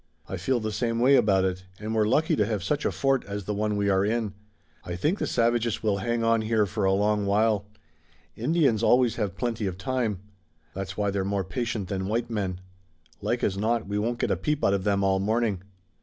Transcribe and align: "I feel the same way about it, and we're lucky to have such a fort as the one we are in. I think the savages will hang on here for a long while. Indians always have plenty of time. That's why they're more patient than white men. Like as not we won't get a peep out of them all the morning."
"I 0.27 0.35
feel 0.37 0.59
the 0.59 0.71
same 0.71 0.97
way 0.99 1.15
about 1.15 1.45
it, 1.45 1.65
and 1.79 1.93
we're 1.93 2.07
lucky 2.07 2.35
to 2.35 2.45
have 2.47 2.63
such 2.63 2.85
a 2.85 2.91
fort 2.91 3.23
as 3.25 3.43
the 3.43 3.53
one 3.53 3.75
we 3.77 3.87
are 3.87 4.03
in. 4.03 4.33
I 4.83 4.95
think 4.95 5.19
the 5.19 5.27
savages 5.27 5.83
will 5.83 5.97
hang 5.97 6.23
on 6.23 6.41
here 6.41 6.65
for 6.65 6.85
a 6.85 6.91
long 6.93 7.27
while. 7.27 7.67
Indians 8.35 8.81
always 8.81 9.17
have 9.17 9.37
plenty 9.37 9.67
of 9.67 9.77
time. 9.77 10.21
That's 10.73 10.97
why 10.97 11.11
they're 11.11 11.23
more 11.23 11.43
patient 11.45 11.87
than 11.87 12.07
white 12.07 12.31
men. 12.31 12.61
Like 13.21 13.43
as 13.43 13.59
not 13.59 13.85
we 13.87 13.99
won't 13.99 14.17
get 14.17 14.31
a 14.31 14.35
peep 14.35 14.63
out 14.65 14.73
of 14.73 14.85
them 14.85 15.03
all 15.03 15.19
the 15.19 15.25
morning." 15.25 15.61